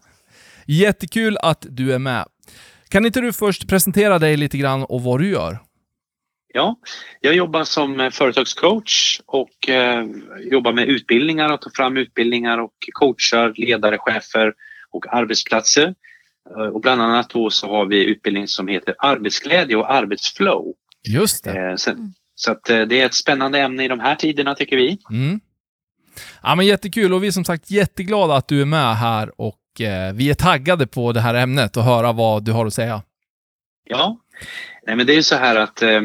[0.67, 2.25] jättekul att du är med.
[2.91, 5.59] Kan inte du först presentera dig lite grann och vad du gör?
[6.55, 6.77] Ja,
[7.21, 10.07] jag jobbar som eh, företagscoach och eh,
[10.41, 14.55] jobbar med utbildningar och tar fram utbildningar och coachar ledare, chefer
[14.91, 15.95] och arbetsplatser.
[16.57, 20.75] Eh, och bland annat då så har vi utbildning som heter arbetsglädje och arbetsflow.
[21.09, 21.71] Just det.
[21.71, 24.77] Eh, så, så att, eh, det är ett spännande ämne i de här tiderna tycker
[24.77, 24.99] vi.
[25.11, 25.41] Mm.
[26.43, 29.59] Ja, men jättekul och vi är som sagt jätteglada att du är med här och
[29.81, 33.03] eh, vi är taggade på det här ämnet och höra vad du har att säga.
[33.85, 34.19] Ja,
[34.87, 36.01] Nej, men det är ju så här att eh,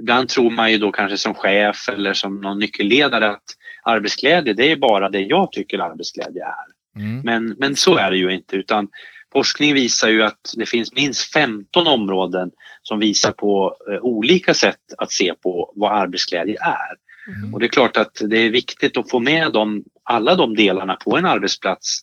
[0.00, 3.44] ibland tror man ju då kanske som chef eller som någon nyckelledare att
[3.82, 7.00] arbetsglädje det är bara det jag tycker arbetsglädje är.
[7.02, 7.20] Mm.
[7.20, 8.88] Men, men så är det ju inte utan
[9.32, 12.50] forskning visar ju att det finns minst 15 områden
[12.82, 16.96] som visar på eh, olika sätt att se på vad arbetsglädje är.
[17.36, 17.54] Mm.
[17.54, 20.96] Och det är klart att det är viktigt att få med dem, alla de delarna
[20.96, 22.00] på en arbetsplats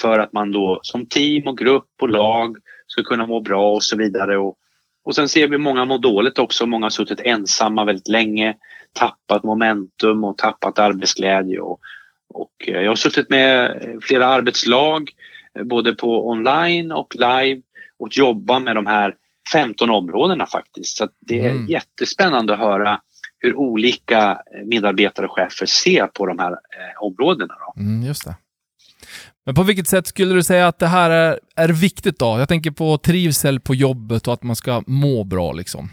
[0.00, 3.82] för att man då som team och grupp och lag ska kunna må bra och
[3.82, 4.38] så vidare.
[4.38, 4.56] Och,
[5.04, 6.66] och sen ser vi många må dåligt också.
[6.66, 8.54] Många har suttit ensamma väldigt länge,
[8.92, 11.60] tappat momentum och tappat arbetsglädje.
[11.60, 11.80] Och,
[12.34, 15.10] och eh, jag har suttit med flera arbetslag
[15.58, 17.62] eh, både på online och live
[17.98, 19.14] och jobba med de här
[19.52, 20.96] 15 områdena faktiskt.
[20.96, 21.66] Så det är Mm.
[21.66, 23.00] jättespännande att höra
[23.38, 27.54] hur olika medarbetare och chefer ser på de här eh, områdena.
[27.66, 27.80] Då.
[27.82, 28.36] Mm, just det.
[29.44, 32.38] Men på vilket sätt skulle du säga att det här är, är viktigt då?
[32.38, 35.88] Jag tänker på trivsel på jobbet och att man ska må bra liksom.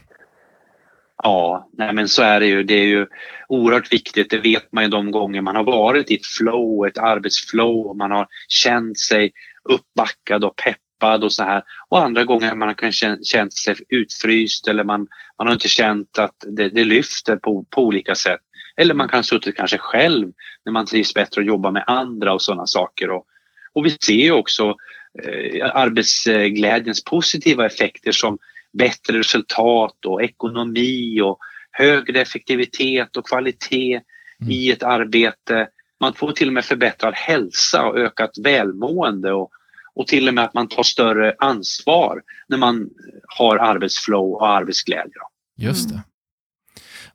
[1.24, 2.64] Ja, nej men så är det ju.
[2.64, 3.08] Det är ju
[3.48, 4.30] oerhört viktigt.
[4.30, 7.98] Det vet man ju de gånger man har varit i ett flow, ett arbetsflow och
[7.98, 9.32] man har känt sig
[9.70, 11.64] uppbackad och peppad och så här.
[11.90, 15.08] Och andra gånger man har kanske känt sig utfryst eller man,
[15.38, 18.42] man har inte känt att det, det lyfter på, på olika sätt.
[18.78, 20.32] Eller man kan ha suttit kanske själv
[20.66, 23.10] när man trivs bättre och jobbar med andra och sådana saker.
[23.10, 23.26] Och,
[23.74, 24.76] och vi ser ju också
[25.24, 28.38] eh, arbetsglädjens positiva effekter som
[28.74, 31.40] bättre resultat och ekonomi och
[31.72, 34.02] högre effektivitet och kvalitet
[34.42, 34.52] Mm.
[34.52, 35.68] i ett arbete.
[36.00, 39.50] Man får till och med förbättrad hälsa och ökat välmående och,
[39.96, 42.90] och till och med att man tar större ansvar när man
[43.28, 45.14] har arbetsflow och arbetsglädje.
[45.58, 45.98] Just Mm.
[45.98, 46.04] det.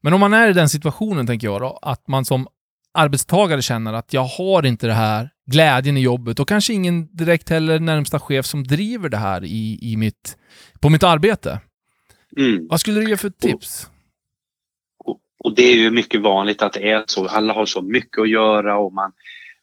[0.01, 2.47] Men om man är i den situationen, tänker jag då, att man som
[2.95, 7.51] arbetstagare känner att jag har inte det här glädjen i jobbet och kanske ingen direkt
[7.51, 10.37] heller närmsta chef som driver det här i, i mitt,
[10.81, 11.61] på mitt arbete.
[12.37, 12.67] Mm.
[12.69, 13.91] Vad skulle du ge för tips?
[15.05, 17.27] Och, och det är ju mycket vanligt att det är så.
[17.27, 19.13] Alla har så mycket att göra och man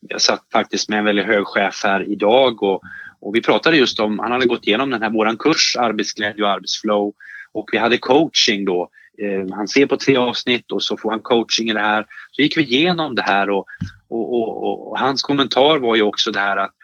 [0.10, 2.82] jag satt faktiskt med en väldigt hög chef här idag och,
[3.20, 6.50] och vi pratade just om, han hade gått igenom den här våran kurs arbetsglädje och
[6.50, 7.14] arbetsflow
[7.52, 8.90] och vi hade coaching då.
[9.22, 12.06] Eh, han ser på tre avsnitt och så får han coaching i det här.
[12.32, 13.66] Så gick vi igenom det här och,
[14.10, 16.76] och, och, och, hans kommentar var ju också det här att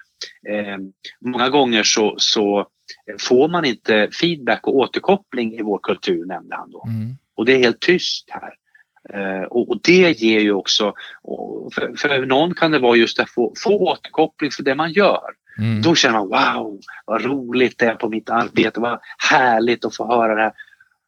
[0.49, 0.77] eh,
[1.21, 2.67] många gånger så, så
[3.19, 6.85] får man inte feedback och återkoppling i vår kultur nämnde han då.
[6.87, 7.17] Mm.
[7.35, 8.53] Och det är helt tyst här.
[9.13, 10.93] Eh, och, och det ger ju också,
[11.75, 15.21] för, för någon kan det vara just att få, få återkoppling för det man gör.
[15.59, 15.81] Mm.
[15.81, 20.07] Då känner man wow, vad roligt det är på mitt arbete, vad härligt att få
[20.07, 20.53] höra det här.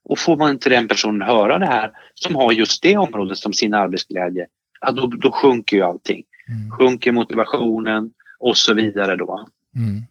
[0.10, 3.54] Och får man inte den personen höra det här som har just det området som
[3.54, 4.48] sin arbetsglädje,
[4.82, 6.24] ja, då, då sjunker ju allting.
[6.48, 6.72] Mm.
[6.72, 9.48] Sjunker motivationen och så vidare då.
[9.76, 10.02] Mm.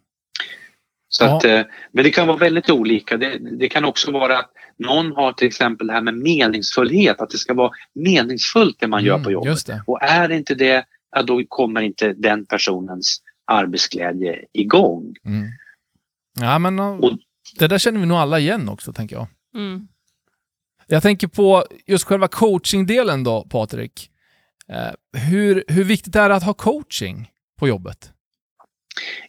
[1.09, 1.37] Så Ja.
[1.37, 3.17] att, eh, men det kan vara väldigt olika.
[3.17, 7.29] Det, det kan också vara att någon har till exempel det här med meningsfullhet, att
[7.29, 9.69] det ska vara meningsfullt det man gör på Mm, jobbet.
[9.87, 10.85] Och är det inte det,
[11.15, 15.15] ja, då kommer inte den personens arbetsglädje igång.
[15.25, 15.47] Mm.
[16.39, 17.17] Ja, men uh, Och-
[17.59, 19.27] det där känner vi nog alla igen också, tänker jag.
[19.55, 19.87] Mm.
[20.87, 24.09] Jag tänker på just själva coachingdelen då, Patrik.
[24.69, 28.11] Eh, hur, hur viktigt är det att ha coaching på jobbet?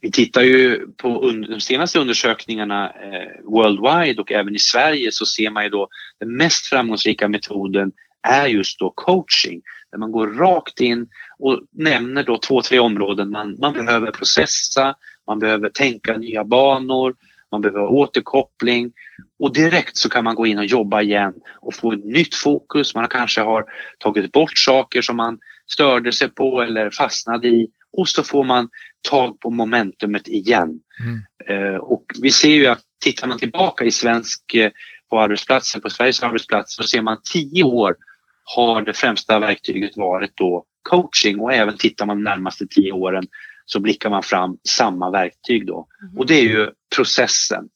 [0.00, 5.50] Vi tittar ju på de senaste undersökningarna eh, worldwide och även i Sverige så ser
[5.50, 5.88] man ju då
[6.20, 7.92] den mest framgångsrika metoden
[8.28, 9.62] är just då coaching.
[9.90, 14.94] Där man går rakt in och nämner då två, tre områden man, man behöver processa,
[15.26, 17.14] man behöver tänka nya banor,
[17.52, 18.92] man behöver återkoppling
[19.38, 22.94] och direkt så kan man gå in och jobba igen och få ett nytt fokus.
[22.94, 23.64] Man kanske har
[23.98, 28.68] tagit bort saker som man störde sig på eller fastnade i och så får man
[29.08, 30.80] tag på momentumet igen.
[31.00, 31.20] Mm.
[31.48, 34.70] Eh, och vi ser ju att tittar man tillbaka i svensk eh,
[35.10, 37.96] på arbetsplatsen, på Sveriges arbetsplats så ser man tio år
[38.44, 43.24] har det främsta verktyget varit då coaching och även tittar man de närmaste tio åren
[43.72, 45.86] så blickar man fram samma verktyg då.
[46.16, 47.68] Och det är ju processen,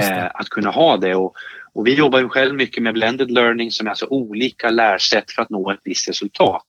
[0.00, 1.14] eh, att kunna ha det.
[1.14, 1.34] Och,
[1.72, 5.42] och vi jobbar ju själv mycket med blended learning som är alltså olika lärsätt för
[5.42, 6.66] att nå ett visst resultat.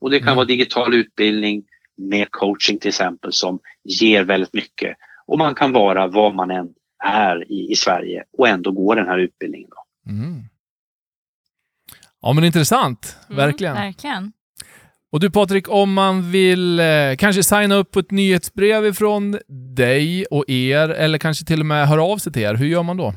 [0.00, 0.36] Och det kan Mm.
[0.36, 1.64] vara digital utbildning
[1.96, 4.96] med coaching till exempel som ger väldigt mycket.
[5.26, 6.68] Och man kan vara var man än
[7.04, 9.70] är i, i Sverige och ändå gå den här utbildningen.
[9.70, 10.10] Då.
[10.10, 10.42] Mm.
[12.20, 13.16] Ja, men intressant.
[13.28, 13.74] Mm, Verkligen.
[15.12, 16.86] Och du Patrik, om man vill eh,
[17.18, 19.38] kanske signa upp på ett nyhetsbrev ifrån
[19.76, 22.82] dig och er, eller kanske till och med höra av sig till er, hur gör
[22.82, 23.14] man då?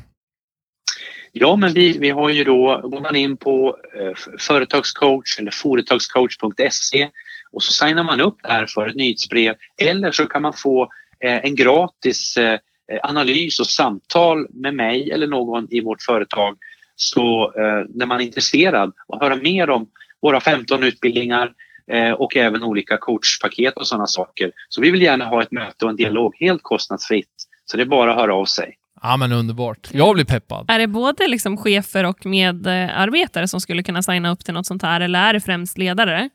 [1.32, 7.08] Ja, men vi, vi har ju då, går man in på eh, företagscoach eller företagscoach.se
[7.52, 10.82] och så signar man upp där för ett nyhetsbrev eller så kan man få
[11.20, 12.58] eh, en gratis eh,
[13.02, 16.56] analys och samtal med mig eller någon i vårt företag
[16.96, 19.86] så eh, när man är intresserad och höra mer om
[20.22, 21.52] våra 15 utbildningar
[21.92, 24.52] eh, och även olika coachpaket och sådana saker.
[24.68, 27.46] Så vi vill gärna ha ett möte och en dialog helt kostnadsfritt.
[27.64, 28.78] Så det är bara att höra av sig.
[29.02, 29.88] Ja, men underbart.
[29.92, 30.70] Jag blir peppad.
[30.70, 34.82] Är det både liksom chefer och medarbetare som skulle kunna signa upp till något sånt
[34.82, 36.30] här, eller är det främst ledare?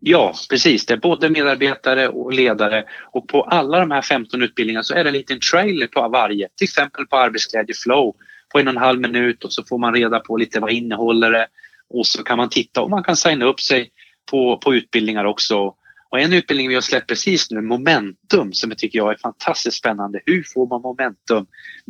[0.00, 0.86] Ja, precis.
[0.86, 5.04] Det är både medarbetare och ledare och på alla de här 15 utbildningarna så är
[5.04, 6.48] det en liten trailer på varje.
[6.56, 8.14] Till exempel på arbetsglädje flow
[8.52, 11.30] på en och en halv minut och så får man reda på lite vad innehåller
[11.30, 11.46] det
[11.94, 13.90] och så kan man titta och man kan signa upp sig
[14.30, 15.74] på, på utbildningar också.
[16.10, 19.76] Och en utbildning vi har släppt precis nu, Momentum, som jag tycker jag är fantastiskt
[19.76, 20.20] spännande.
[20.26, 21.46] Hur får man momentum?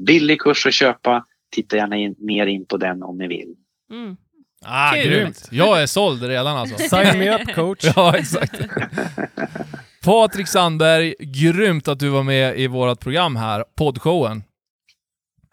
[0.06, 1.24] Billig kurs att köpa.
[1.52, 3.54] Titta gärna in, mer in på den om ni vill.
[3.90, 4.16] Mm.
[4.64, 5.04] Ah, Kul.
[5.04, 5.48] grymt.
[5.50, 6.76] Jag är såld redan alltså.
[6.88, 7.84] Sign me up coach.
[7.96, 8.60] Ja, exakt.
[10.04, 14.42] Patrik Sandberg, grymt att du var med i vårt program här, poddshowen.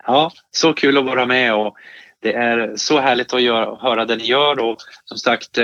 [0.08, 1.76] Ja, så kul att vara med och
[2.22, 5.58] det är så härligt att göra, höra det ni gör och som sagt,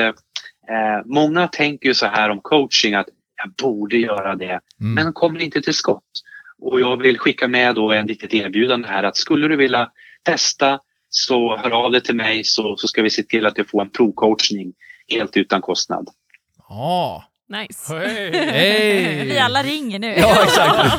[0.71, 3.07] eh, många tänker ju så här om coaching att
[3.43, 4.93] jag borde göra det, Mm.
[4.93, 6.03] men kommer inte till skott.
[6.59, 9.91] Och jag vill skicka med då en litet erbjudande här att skulle du vilja
[10.23, 10.79] testa
[11.09, 13.81] så hör av dig till mig så, så ska vi se till att du får
[13.81, 14.73] en provcoachning
[15.07, 16.07] helt utan kostnad.
[16.69, 17.23] Ja.
[17.51, 17.93] Nice.
[17.93, 19.25] Hej!
[19.25, 20.15] Vi alla ringer nu.
[20.17, 20.97] Ja, exakt.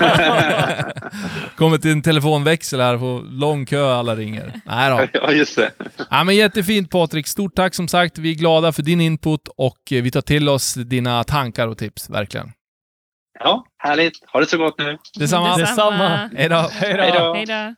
[1.56, 4.60] Kommer till en telefonväxel här, på lång kö, alla ringer.
[4.64, 5.06] Nej då.
[5.12, 5.70] Ja, just det.
[6.10, 7.26] Ja, men jättefint Patrik.
[7.26, 8.18] Stort tack som sagt.
[8.18, 12.10] Vi är glada för din input och vi tar till oss dina tankar och tips,
[12.10, 12.52] verkligen.
[13.38, 14.30] Ja, härligt.
[14.32, 14.98] Ha det så gott nu.
[15.18, 15.56] Detsamma.
[15.56, 16.30] Detsamma.
[16.36, 16.68] Hej då.
[16.72, 17.34] Hej då.
[17.34, 17.74] Hej då.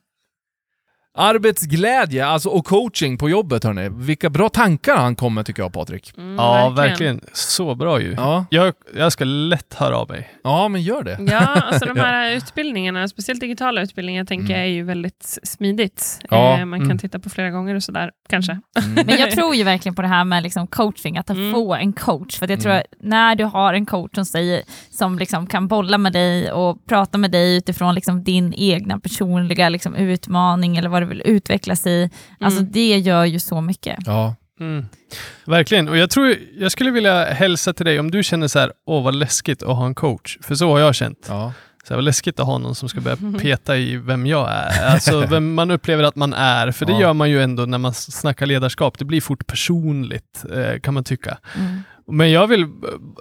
[1.17, 3.89] Arbetsglädje alltså, och coaching på jobbet, hörni.
[3.93, 6.13] Vilka bra tankar han kommer tycker jag, Patrik.
[6.17, 7.21] Mm, Ja, verkligen.
[7.33, 8.15] Så bra ju.
[8.17, 10.31] Ja, Jag, jag ska lätt höra av mig.
[10.45, 11.19] ja men gör det.
[11.31, 14.57] Ja, alltså de här utbildningarna, speciellt digitala utbildningar, tänker Mm.
[14.57, 16.19] jag är ju väldigt smidigt.
[16.31, 16.99] Ja, Eh, man kan mm.
[16.99, 18.53] titta på flera gånger och sådär, kanske.
[18.85, 19.07] Mm.
[19.07, 21.53] Men jag tror ju verkligen på det här med liksom coaching, att Mm.
[21.53, 22.39] få en coach.
[22.39, 22.81] För jag tror Mm.
[22.93, 26.87] att när du har en coach som, säger, som liksom kan bolla med dig och
[26.87, 31.87] prata med dig utifrån liksom din egna personliga liksom utmaning eller vad du vill utvecklas
[31.87, 32.73] i, alltså Mm.
[32.73, 33.99] det gör ju så mycket.
[34.07, 34.35] Ja.
[34.61, 34.87] Mm.
[35.47, 35.89] Verkligen.
[35.89, 39.03] Och jag tror jag skulle vilja hälsa till dig om du känner så här, åh
[39.05, 40.39] vad läskigt att ha en coach.
[40.43, 41.27] För så har jag känt.
[41.29, 41.53] ja.
[41.89, 44.87] Så här, vad läskigt att ha någon som ska börja peta i vem jag är.
[44.87, 46.71] Alltså vem man upplever att man är.
[46.71, 47.01] För det Ja.
[47.01, 48.99] gör man ju ändå när man snackar ledarskap.
[48.99, 51.39] Det blir fort personligt eh, kan man tycka.
[51.59, 51.83] Mm.
[52.07, 52.67] Men jag vill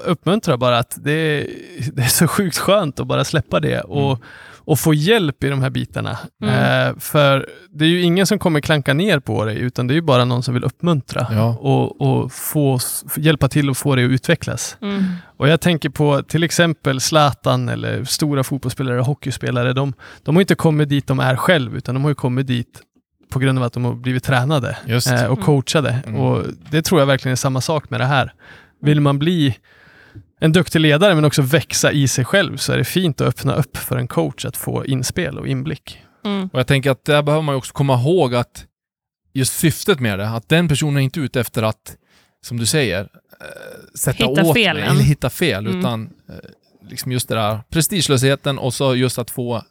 [0.06, 1.48] uppmuntra bara att det är,
[1.94, 4.20] det är så sjukt skönt att bara släppa det och,
[4.66, 6.18] och få hjälp i de här bitarna.
[6.44, 6.56] Mm.
[6.90, 9.96] Eh, för det är ju ingen som kommer klanka ner på dig, utan det är
[9.96, 11.58] ju bara någon som vill uppmuntra Ja.
[11.60, 12.80] och, och få,
[13.18, 14.78] hjälpa till att få dig att utvecklas.
[14.82, 15.04] Mm.
[15.38, 19.74] Och jag tänker på till exempel Zlatan eller stora fotbollsspelare och hockeyspelare.
[19.74, 22.82] De, de har inte kommit dit de är själv, utan de har ju kommit dit
[23.32, 25.08] på grund av att de har blivit tränade Just.
[25.08, 25.46] eh, och Mm.
[25.46, 25.98] coachade.
[26.08, 26.20] Mm.
[26.20, 28.34] Och det tror jag verkligen är samma sak med det här.
[28.82, 29.56] Vill man bli
[30.44, 33.56] en duktig ledare men också växa i sig själv så är det fint att öppna
[33.56, 36.02] upp för en coach att få inspel och inblick.
[36.26, 36.50] Mm.
[36.54, 38.66] Och jag tänker att där behöver man också komma ihåg att
[39.34, 41.96] just syftet med det, att den personen är inte ute efter att,
[42.46, 43.08] som du säger, eh,
[44.00, 45.80] sätta Hitta åt fel, mig, eller hitta fel, Mm.
[45.80, 46.36] utan eh,
[46.90, 49.64] liksom just det där prestigelösheten och så just att få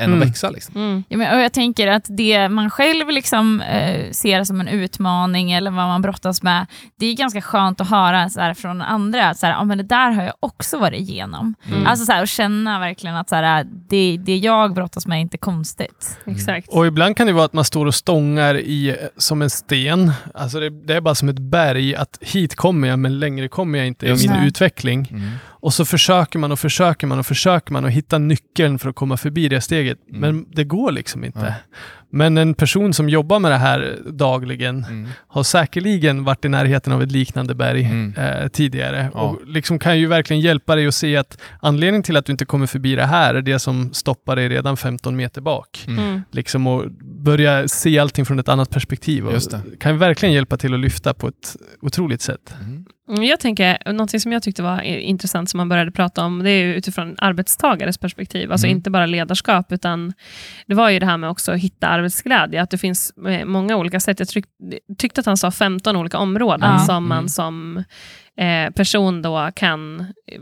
[0.00, 0.22] en Mm.
[0.22, 0.50] att växa.
[0.50, 0.76] Liksom.
[0.76, 1.04] Mm.
[1.08, 5.52] Ja, men, och jag tänker att det man själv liksom, eh, ser som en utmaning
[5.52, 6.66] eller vad man brottas med,
[6.98, 9.84] det är ganska skönt att höra så här, från andra, så här, ah, men det
[9.84, 11.54] där har jag också varit igenom.
[11.68, 11.86] Mm.
[11.86, 15.20] Alltså så här, och känna verkligen att så här, det, det jag brottas med är
[15.20, 16.18] inte konstigt.
[16.26, 16.68] Exakt.
[16.68, 20.12] Och ibland kan det vara att man står och stångar i som en sten.
[20.34, 23.78] Alltså det, det är bara som ett berg att hit kommer jag men längre kommer
[23.78, 24.46] jag inte i min det.
[24.46, 25.08] utveckling.
[25.10, 25.30] Mm.
[25.62, 28.96] Och så försöker man och försöker man och försöker man och hitta nyckeln för att
[28.96, 29.89] komma förbi det steget.
[30.08, 30.20] Mm.
[30.20, 31.40] Men det går liksom inte.
[31.42, 31.54] Nej.
[32.12, 35.08] Men en person som jobbar med det här dagligen Mm.
[35.28, 38.14] har säkerligen varit i närheten av ett liknande berg Mm.
[38.16, 39.10] eh, tidigare.
[39.14, 39.20] Ja.
[39.20, 42.44] Och liksom kan ju verkligen hjälpa dig att se att anledningen till att du inte
[42.44, 45.84] kommer förbi det här är det som stoppar dig redan 15 meter bak.
[45.88, 46.04] Mm.
[46.04, 46.22] Mm.
[46.30, 49.26] Liksom och börja se allting från ett annat perspektiv.
[49.26, 49.60] Och Just det.
[49.80, 52.54] kan ju verkligen hjälpa till att lyfta på ett otroligt sätt.
[53.10, 53.18] Mm.
[53.18, 56.50] Mm, Jag tänker, någonting som jag tyckte var intressant som man började prata om, det
[56.50, 58.52] är utifrån arbetstagares perspektiv.
[58.52, 58.76] Alltså Mm.
[58.76, 60.12] inte bara ledarskap, utan
[60.66, 62.62] det var ju det här med också att hitta arbetsglädje.
[62.62, 64.18] Att det finns eh, många olika sätt.
[64.18, 64.44] Jag tryck,
[64.98, 66.78] tyckte att han sa 15 olika områden Ja.
[66.78, 67.28] som man Mm.
[67.28, 67.84] som
[68.40, 70.00] eh, person då kan...
[70.00, 70.40] Eh,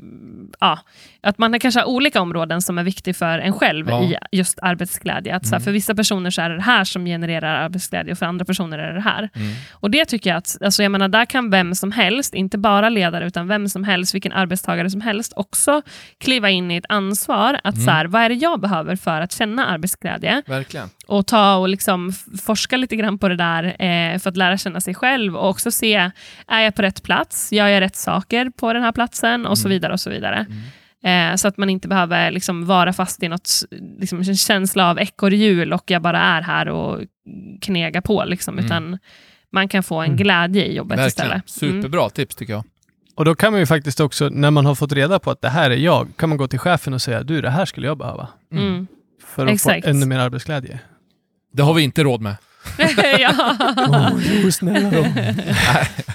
[0.60, 0.78] ja,
[1.20, 4.02] att man kanske har olika områden som är viktiga för en själv Ja.
[4.04, 5.34] i just arbetsglädje.
[5.36, 5.64] Att, så här, Mm.
[5.64, 8.78] för vissa personer så är det det här som genererar arbetsglädje och för andra personer
[8.78, 9.28] är det det här.
[9.34, 9.54] Mm.
[9.72, 12.88] Och det tycker jag att, alltså jag menar, där kan vem som helst, inte bara
[12.88, 15.82] ledare, utan vem som helst, vilken arbetstagare som helst, också
[16.20, 17.84] kliva in i ett ansvar att Mm.
[17.86, 20.42] så här, vad är det jag behöver för att känna arbetsglädje?
[20.46, 20.88] Verkligen.
[21.08, 24.80] Och ta och liksom forska lite grann på det där eh, för att lära känna
[24.80, 26.10] sig själv och också se,
[26.46, 27.52] är jag på rätt plats?
[27.52, 29.46] Gör jag rätt saker på den här platsen?
[29.46, 29.70] Och så Mm.
[29.76, 29.92] vidare.
[29.92, 30.46] och så vidare.
[31.04, 33.50] Eh, så att man inte behöver liksom vara fast i något,
[34.00, 37.00] liksom, en känsla av ekorrhjul och jag bara är här och
[37.60, 38.24] knegar på.
[38.24, 38.64] Liksom, Mm.
[38.66, 38.98] Utan
[39.52, 40.16] man kan få en Mm.
[40.16, 41.06] glädje i jobbet Verkligen.
[41.40, 41.62] istället.
[41.62, 41.82] Mm.
[41.82, 42.64] Superbra tips tycker jag.
[43.16, 45.48] Och då kan man ju faktiskt också, när man har fått reda på att det
[45.48, 47.98] här är jag, kan man gå till chefen och säga du, det här skulle jag
[47.98, 48.28] behöva.
[48.52, 48.66] Mm.
[48.68, 48.86] Mm.
[49.26, 49.84] För att Exakt.
[49.84, 50.78] få ännu mer arbetsglädje.
[51.52, 52.36] Det har vi inte råd med.
[53.18, 53.56] ja.
[54.42, 55.06] jo, snälla då.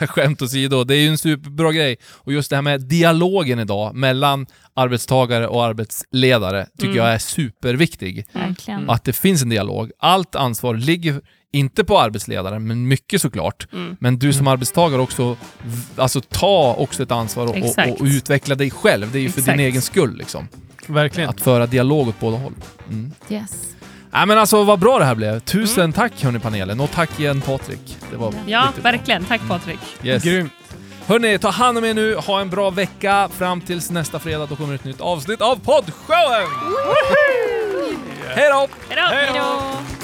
[0.07, 1.97] Skämt åsido, det är ju en superbra grej.
[2.05, 6.97] Och just det här med dialogen idag mellan arbetstagare och arbetsledare tycker Mm.
[6.97, 8.25] jag är superviktig.
[8.31, 8.89] Verkligen.
[8.89, 9.91] Att det finns en dialog.
[9.99, 11.21] Allt ansvar ligger
[11.53, 13.67] inte på arbetsledaren, men mycket såklart.
[13.73, 13.97] Mm.
[13.99, 15.37] Men du som arbetstagare också,
[15.95, 19.11] alltså ta också ett ansvar och, och, och utveckla dig själv.
[19.11, 19.57] Det är ju för Exakt.
[19.57, 20.47] din egen skull liksom.
[20.87, 21.29] Verkligen.
[21.29, 22.53] Att föra dialog åt båda håll.
[22.89, 23.11] Mm.
[23.29, 23.72] Yes.
[24.13, 25.39] Nej men alltså vad bra det här blev.
[25.39, 27.97] Tusen tack hörni panelen och tack igen Patrik.
[28.11, 28.49] Det var Mm.
[28.49, 28.91] ja, riktigt bra.
[28.91, 29.25] verkligen.
[29.25, 29.79] Tack Patrik.
[30.03, 30.23] Yes.
[30.23, 30.51] Grymt.
[31.07, 33.29] Hörni, ta hand om er nu, ha en bra vecka.
[33.37, 36.47] Fram tills nästa fredag, då kommer ett nytt avsnitt av poddshowen!
[38.35, 38.67] Hej då!
[38.89, 40.02] Hej då!